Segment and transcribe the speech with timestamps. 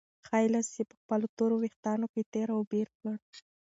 [0.25, 3.13] ښی لاس یې په خپلو تورو وېښتانو کې تېر او بېر کړ.